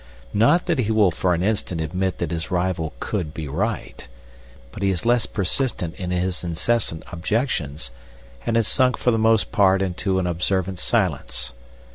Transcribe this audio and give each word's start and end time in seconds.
Not 0.33 0.65
that 0.65 0.79
he 0.79 0.91
will 0.91 1.11
for 1.11 1.35
an 1.35 1.43
instant 1.43 1.79
admit 1.79 2.17
that 2.17 2.31
his 2.31 2.49
rival 2.49 2.93
could 2.99 3.35
be 3.35 3.47
right, 3.47 4.07
but 4.71 4.81
he 4.81 4.89
is 4.89 5.05
less 5.05 5.27
persistent 5.27 5.93
in 5.93 6.09
his 6.09 6.43
incessant 6.43 7.03
objections, 7.11 7.91
and 8.43 8.55
has 8.55 8.67
sunk 8.67 8.97
for 8.97 9.11
the 9.11 9.19
most 9.19 9.51
part 9.51 9.79
into 9.79 10.17
an 10.17 10.25
observant 10.25 10.79
silence. 10.79 11.53